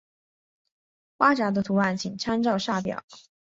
[1.19, 3.03] 花札的图案请参照下表。